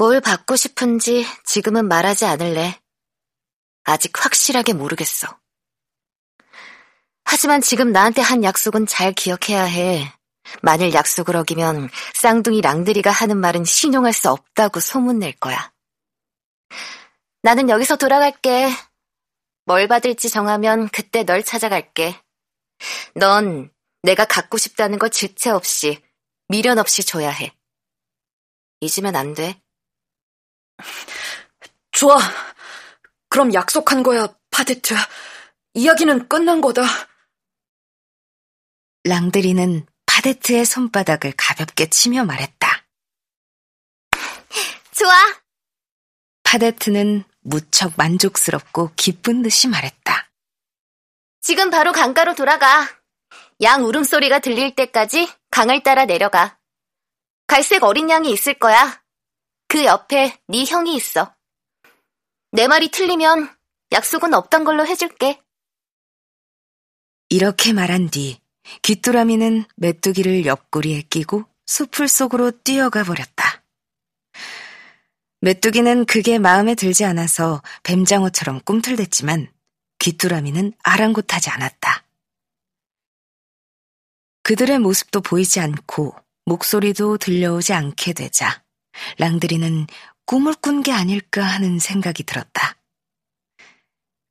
[0.00, 2.80] 뭘 받고 싶은지 지금은 말하지 않을래.
[3.84, 5.38] 아직 확실하게 모르겠어.
[7.26, 10.10] 하지만 지금 나한테 한 약속은 잘 기억해야 해.
[10.62, 15.70] 만일 약속을 어기면 쌍둥이 랑드리가 하는 말은 신용할 수 없다고 소문낼 거야.
[17.42, 18.70] 나는 여기서 돌아갈게.
[19.66, 22.18] 뭘 받을지 정하면 그때 널 찾아갈게.
[23.16, 23.70] 넌
[24.02, 26.02] 내가 갖고 싶다는 걸 주체 없이,
[26.48, 27.52] 미련 없이 줘야 해.
[28.80, 29.60] 잊으면 안 돼.
[31.92, 32.18] 좋아.
[33.28, 34.94] 그럼 약속한 거야, 파데트.
[35.74, 36.82] 이야기는 끝난 거다.
[39.04, 42.84] 랑드리는 파데트의 손바닥을 가볍게 치며 말했다.
[44.92, 45.12] 좋아.
[46.42, 50.30] 파데트는 무척 만족스럽고 기쁜 듯이 말했다.
[51.40, 52.86] 지금 바로 강가로 돌아가.
[53.62, 56.58] 양 울음소리가 들릴 때까지 강을 따라 내려가.
[57.46, 59.02] 갈색 어린 양이 있을 거야.
[59.70, 61.32] 그 옆에 네 형이 있어.
[62.50, 63.56] 내 말이 틀리면
[63.92, 65.40] 약속은 없던 걸로 해줄게.
[67.28, 68.40] 이렇게 말한 뒤
[68.82, 73.62] 귀뚜라미는 메뚜기를 옆구리에 끼고 숲풀 속으로 뛰어가 버렸다.
[75.40, 79.52] 메뚜기는 그게 마음에 들지 않아서 뱀장어처럼 꿈틀댔지만
[80.00, 82.04] 귀뚜라미는 아랑곳하지 않았다.
[84.42, 88.64] 그들의 모습도 보이지 않고 목소리도 들려오지 않게 되자
[89.18, 89.86] 랑드리는
[90.26, 92.76] 꿈을 꾼 게 아닐까 하는 생각이 들었다.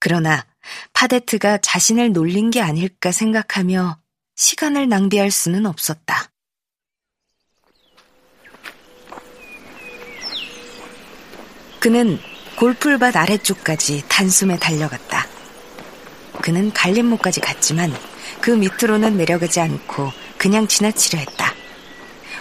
[0.00, 0.46] 그러나
[0.92, 3.98] 파데트가 자신을 놀린 게 아닐까 생각하며
[4.36, 6.30] 시간을 낭비할 수는 없었다.
[11.80, 12.18] 그는
[12.56, 15.26] 골풀밭 아래쪽까지 단숨에 달려갔다.
[16.42, 17.92] 그는 갈림목까지 갔지만
[18.40, 21.54] 그 밑으로는 내려가지 않고 그냥 지나치려 했다.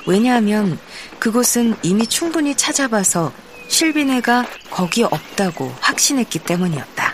[0.08, 0.80] 왜냐하면
[1.20, 3.32] 그곳은 이미 충분히 찾아봐서
[3.68, 7.14] 실비네가 거기 없다고 확신했기 때문이었다.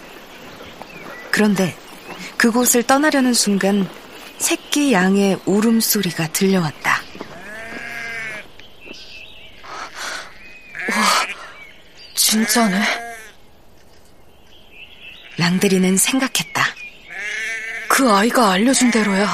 [1.31, 1.75] 그런데
[2.37, 3.89] 그곳을 떠나려는 순간
[4.37, 7.01] 새끼 양의 울음소리가 들려왔다.
[10.91, 11.03] 와,
[12.13, 12.83] 진짜네.
[15.37, 16.63] 랑드리는 생각했다.
[17.87, 19.27] 그 아이가 알려준 대로야.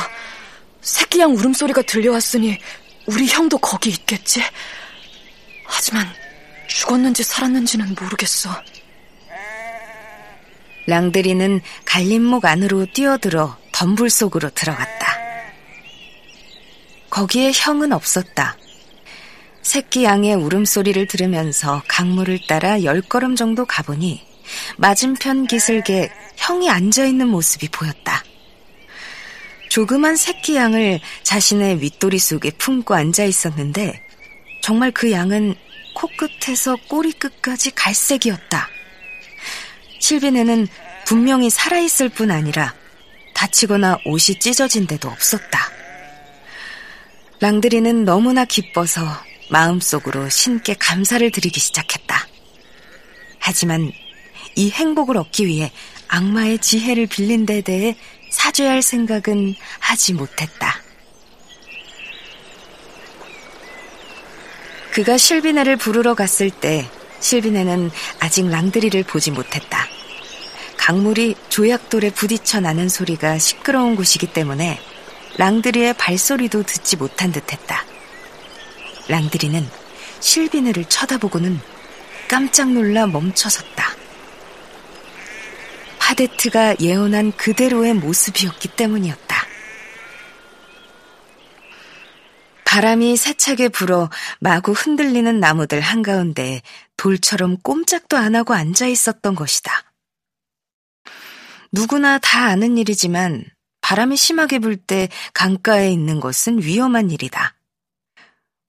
[0.81, 2.58] 새끼 양 울음소리가 들려왔으니
[3.09, 4.42] 우리 형도 거기 있겠지.
[5.66, 6.08] 하지만
[6.68, 8.50] 죽었는지 살았는지는 모르겠어.
[10.86, 15.18] 랑드리는 갈림목 안으로 뛰어들어 덤불 속으로 들어갔다.
[17.09, 18.56] 거기에 형은 없었다.
[19.64, 24.24] 새끼 양의 울음소리를 들으면서 강물을 따라 열 걸음 정도 가보니
[24.78, 28.24] 맞은편 기슭에 형이 앉아있는 모습이 보였다.
[29.69, 34.02] 조그만 새끼 양을 자신의 윗도리 속에 품고 앉아 있었는데
[34.62, 35.56] 정말 그 양은
[35.96, 38.68] 코끝에서 꼬리 끝까지 갈색이었다.
[40.00, 40.68] 실비네는
[41.06, 42.74] 분명히 살아있을 뿐 아니라
[43.34, 45.59] 다치거나 옷이 찢어진 데도 없었다.
[47.40, 49.02] 랑드리는 너무나 기뻐서
[49.50, 52.28] 마음속으로 신께 감사를 드리기 시작했다.
[53.40, 53.91] 하지만
[54.56, 55.72] 이 행복을 얻기 위해
[56.09, 57.96] 악마의 지혜를 빌린 데 대해
[58.29, 60.81] 사줘야 할 생각은 하지 못했다.
[64.91, 69.88] 그가 실비네를 부르러 갔을 때 실비네는 아직 랑드리를 보지 못했다.
[70.78, 74.79] 강물이 조약돌에 부딪혀 나는 소리가 시끄러운 곳이기 때문에
[75.38, 77.85] 랑드리의 발소리도 듣지 못한 듯했다.
[79.07, 79.69] 랑드리는
[80.19, 81.59] 실비네를 쳐다보고는
[82.28, 83.78] 깜짝 놀라 멈춰섰다.
[86.19, 89.37] 파데트가 예언한 그대로의 모습이었기 때문이었다.
[92.66, 96.61] 바람이 세차게 불어 마구 흔들리는 나무들 한가운데
[96.97, 99.71] 돌처럼 꼼짝도 안 하고 앉아 있었던 것이다.
[101.71, 103.45] 누구나 다 아는 일이지만
[103.81, 107.55] 바람이 심하게 불 때 강가에 있는 것은 위험한 일이다.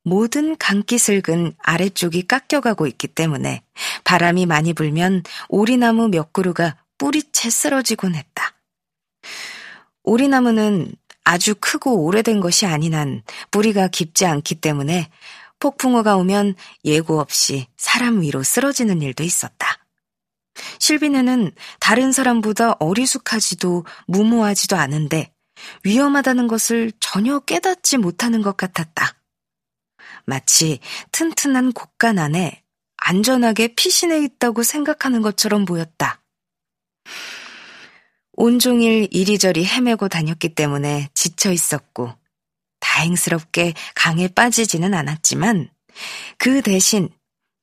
[0.04, 3.62] 모든 강기슬근 아래쪽이 깎여가고 있기 때문에
[4.04, 8.52] 바람이 많이 불면 오리나무 몇 그루가 뿌리채 쓰러지곤 했다.
[10.02, 10.92] 오리나무는
[11.24, 15.10] 아주 크고 오래된 것이 아닌 한 뿌리가 깊지 않기 때문에
[15.60, 19.78] 폭풍우가 오면 예고 없이 사람 위로 쓰러지는 일도 있었다.
[20.78, 25.32] 실비네는 다른 사람보다 어리숙하지도 무모하지도 않은데
[25.84, 29.14] 위험하다는 것을 전혀 깨닫지 못하는 것 같았다.
[30.26, 30.80] 마치
[31.12, 32.62] 튼튼한 곳간 안에
[32.98, 36.19] 안전하게 피신해 있다고 생각하는 것처럼 보였다.
[38.32, 42.14] 온종일 이리저리 헤매고 다녔기 때문에 지쳐 있었고,
[42.80, 45.70] 다행스럽게 강에 빠지지는 않았지만,
[46.38, 47.10] 그 대신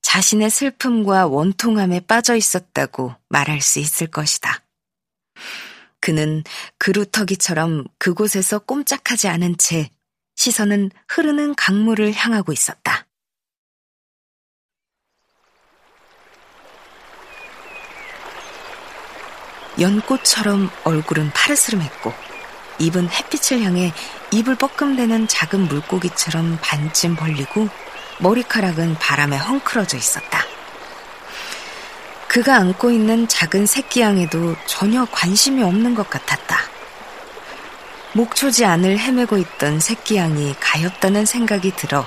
[0.02, 4.62] 자신의 슬픔과 원통함에 빠져 있었다고 말할 수 있을 것이다.
[6.00, 6.44] 그는
[6.78, 9.90] 그루터기처럼 그곳에서 꼼짝하지 않은 채
[10.36, 13.07] 시선은 흐르는 강물을 향하고 있었다.
[19.80, 22.12] 연꽃처럼 얼굴은 파르스름했고
[22.78, 23.92] 입은 햇빛을 향해
[24.30, 27.68] 입을 뻐끔대는 작은 물고기처럼 반쯤 벌리고
[28.18, 30.44] 머리카락은 바람에 헝클어져 있었다.
[32.28, 36.58] 그가 안고 있는 작은 새끼양에도 전혀 관심이 없는 것 같았다.
[38.12, 42.06] 목초지 안을 헤매고 있던 새끼양이 가엾다는 생각이 들어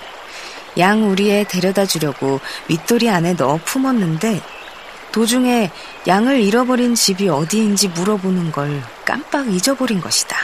[0.78, 4.42] 양 우리에 데려다 주려고 윗돌이 안에 넣어 품었는데
[5.12, 5.72] 도중에
[6.08, 10.38] 양을 잃어버린 집이 어디인지 물어보는 걸 깜빡 잊어버린 것이다.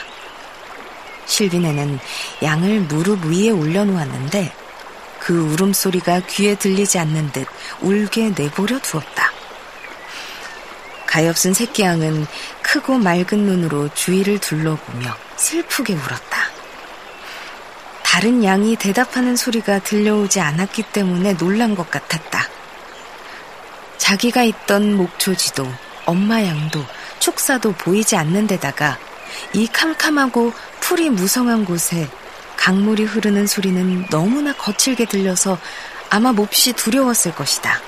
[1.26, 2.00] 실비네는
[2.42, 4.54] 양을 무릎 위에 올려놓았는데
[5.20, 7.48] 그 울음소리가 귀에 들리지 않는 듯
[7.82, 9.32] 울게 내버려 두었다.
[11.06, 12.28] 가엾은 새끼 양은
[12.62, 16.38] 크고 맑은 눈으로 주위를 둘러보며 슬프게 울었다.
[18.04, 22.37] 다른 양이 대답하는 소리가 들려오지 않았기 때문에 놀란 것 같았다.
[24.08, 25.68] 자기가 있던 목초지도
[26.06, 26.82] 엄마 양도
[27.20, 28.98] 축사도 보이지 않는 데다가
[29.52, 32.08] 이 캄캄하고 풀이 무성한 곳에
[32.56, 35.58] 강물이 흐르는 소리는 너무나 거칠게 들려서
[36.10, 37.82] 아마 몹시 두려웠을 것이다.